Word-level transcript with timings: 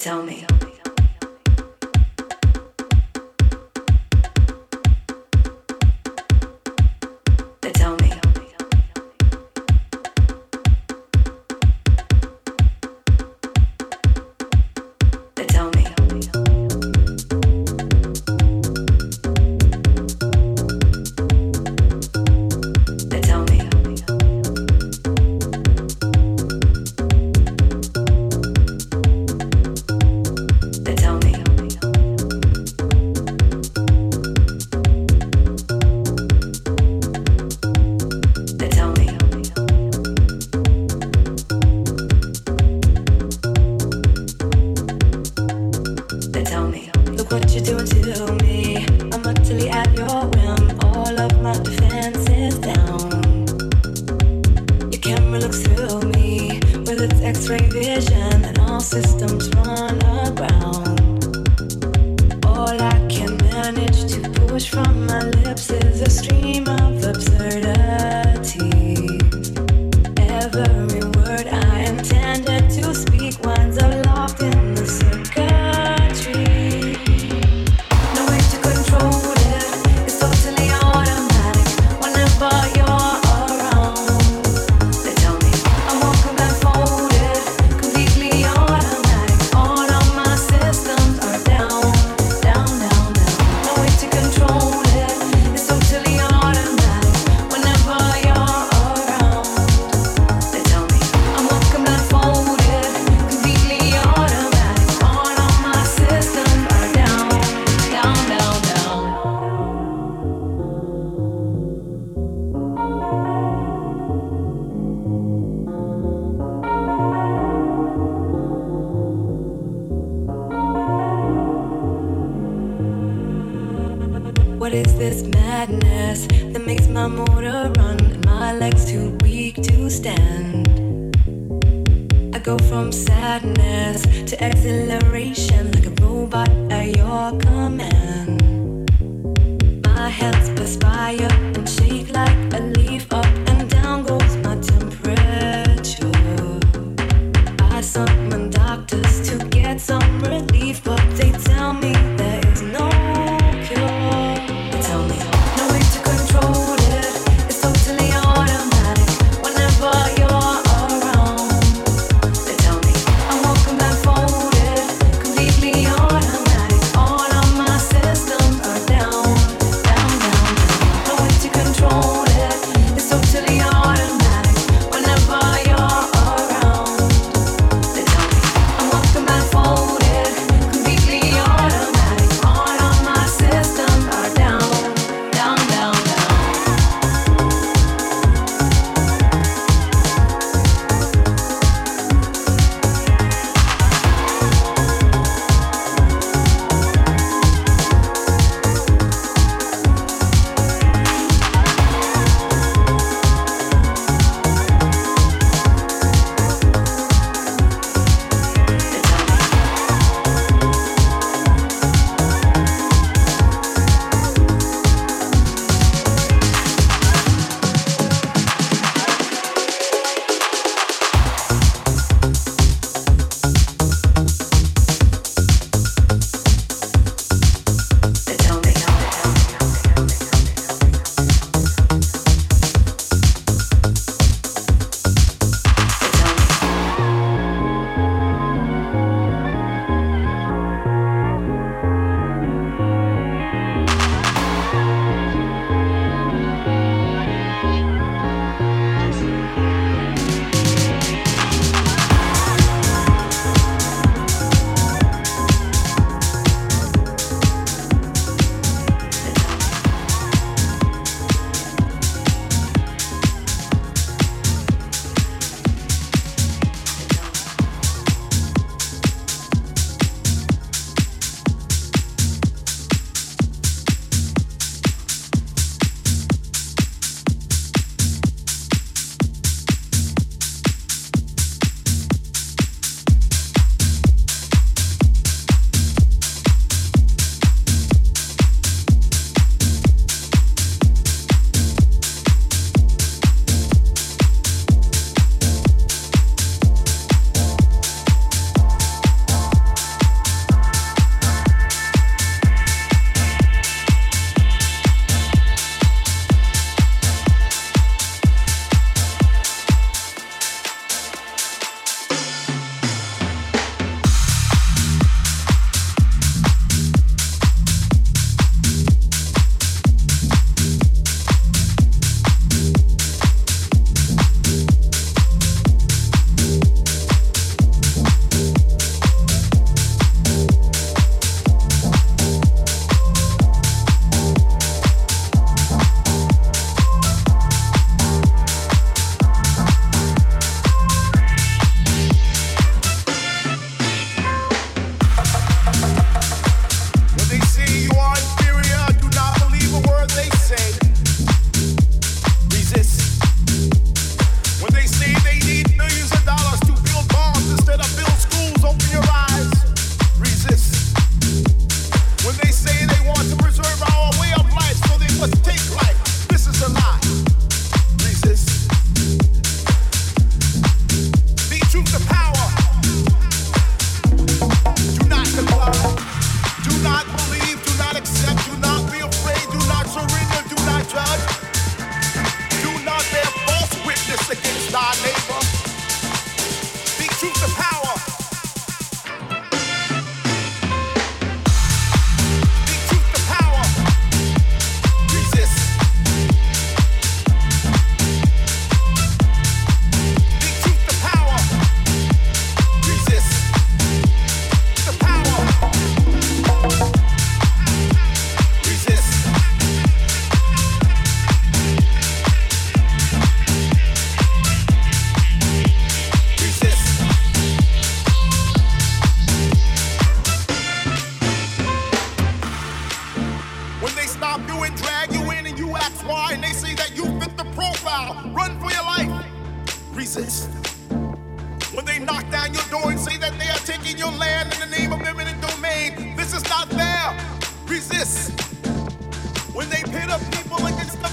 tell 0.00 0.22
me. 0.22 0.46
so 0.60 0.69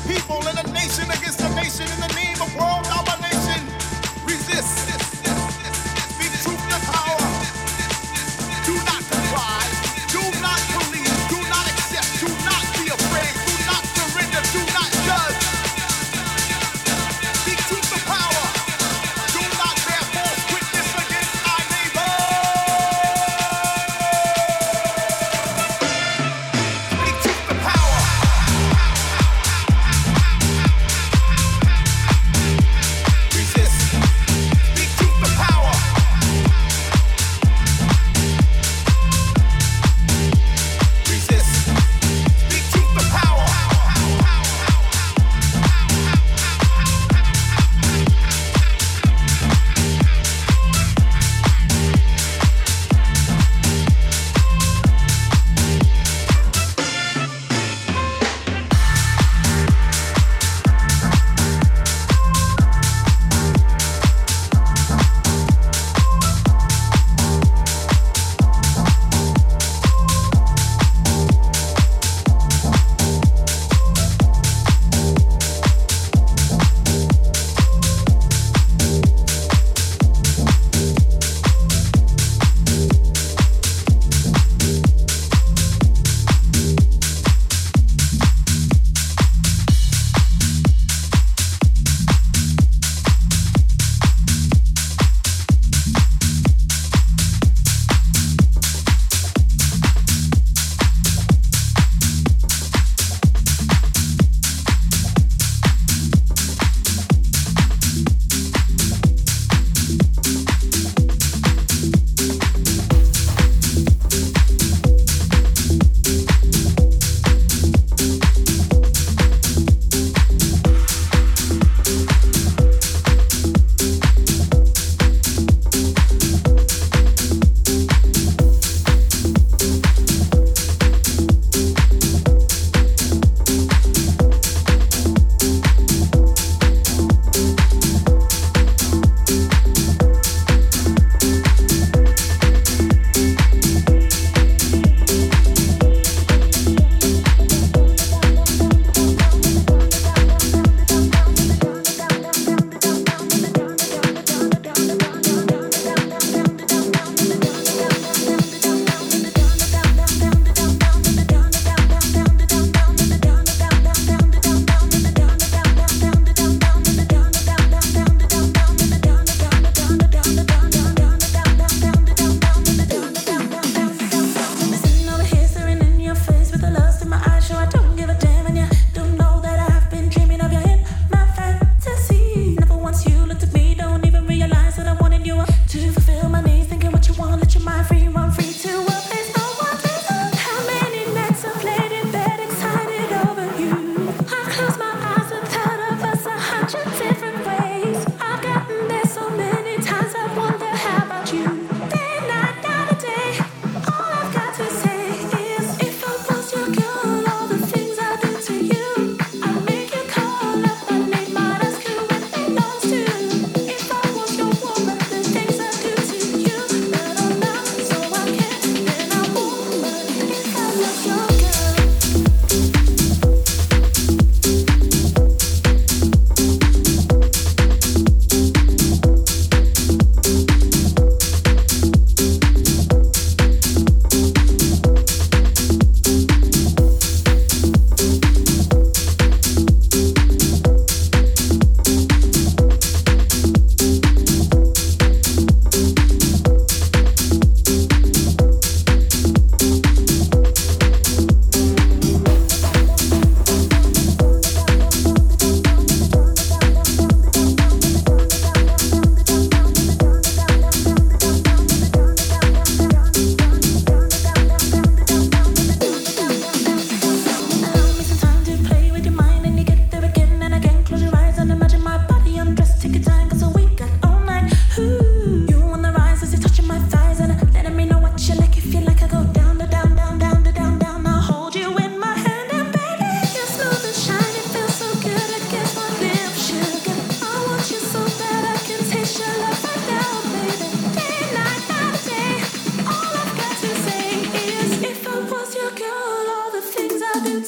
people 0.07 0.39
and 0.47 0.57
a 0.57 0.71
nation 0.71 1.05
against 1.11 1.41
a 1.41 1.49
nation 1.55 1.85
in 1.85 1.99
the 1.99 2.13
name 2.15 2.41
of 2.41 2.49
world 2.55 2.83
domination. 2.85 3.16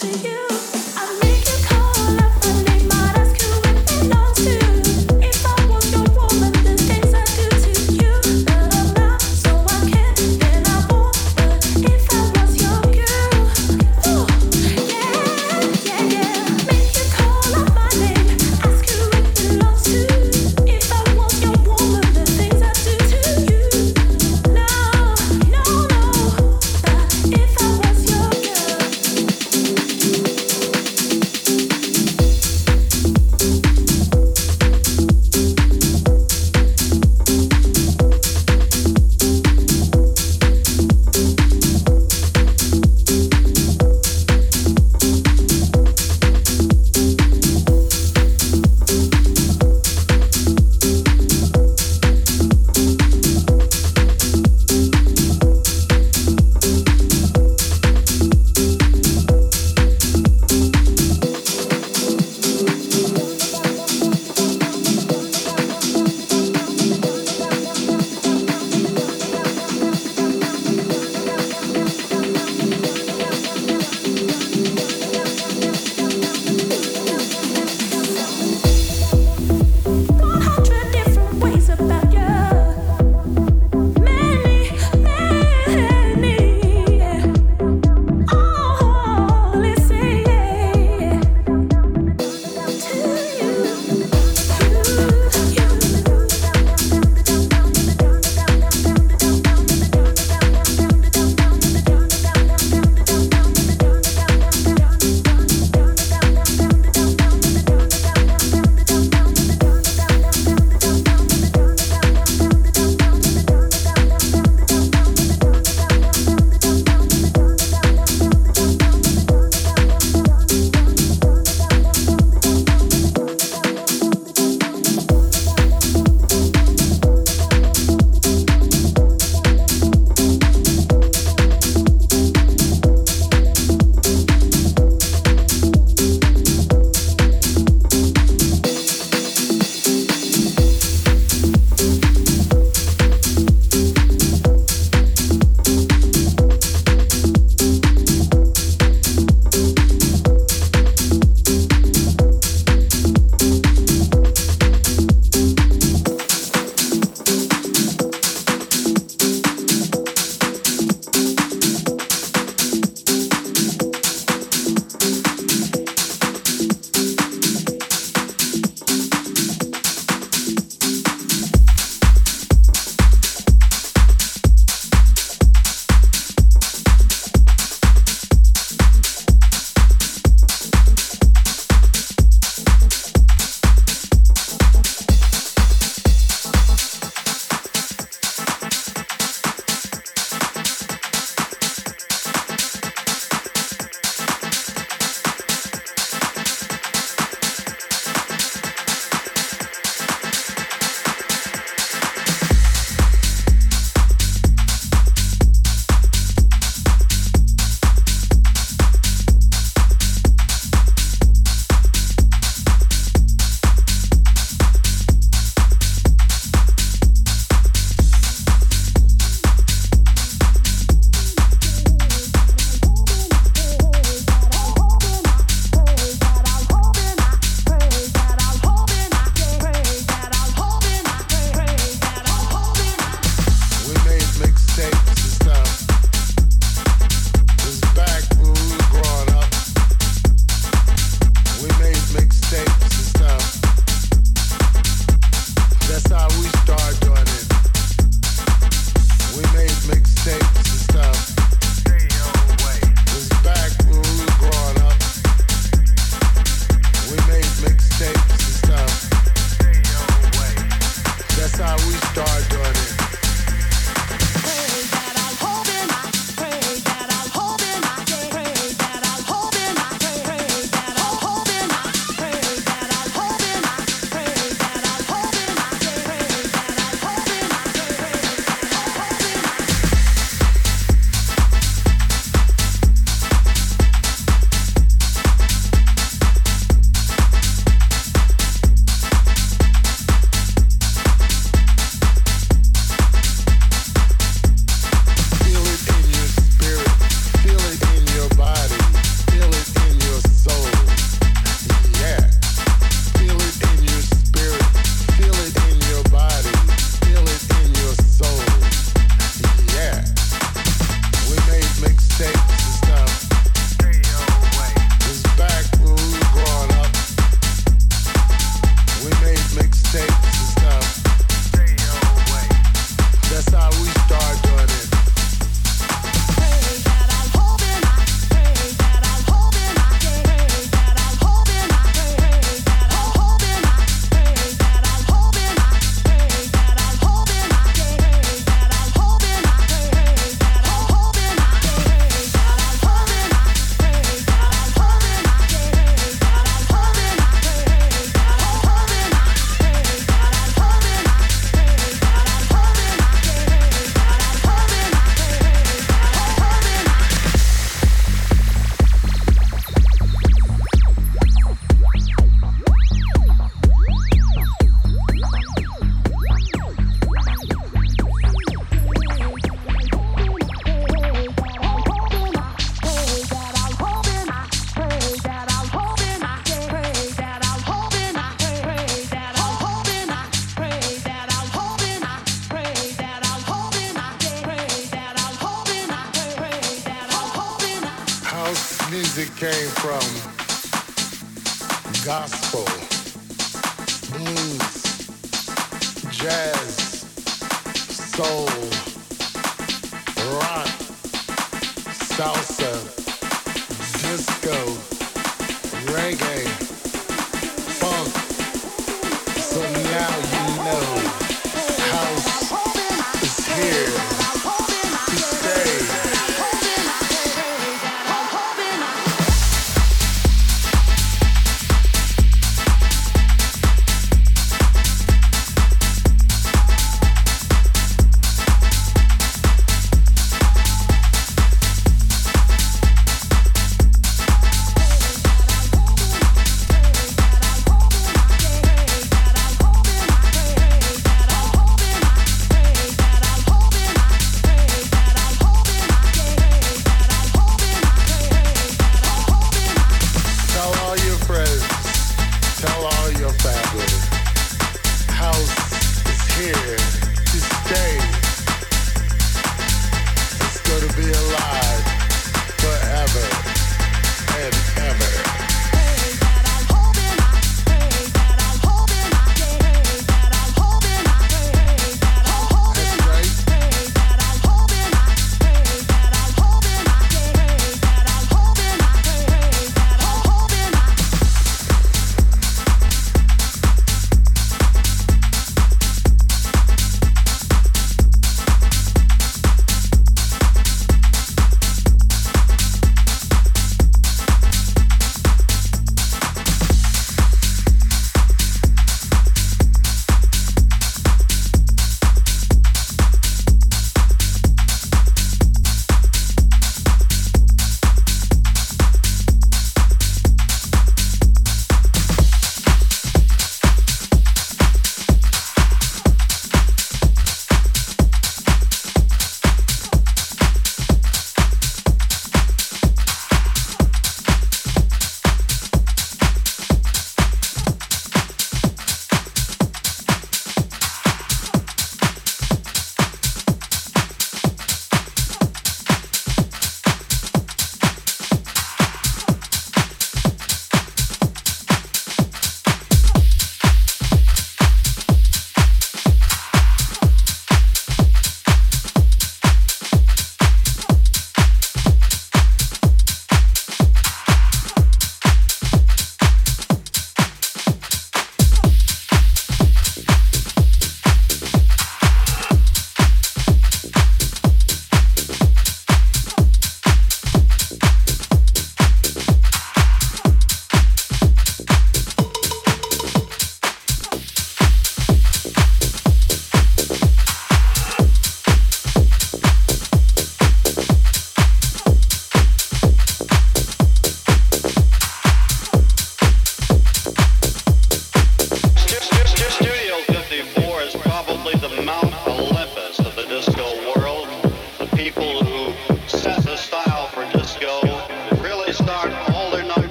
to 0.00 0.27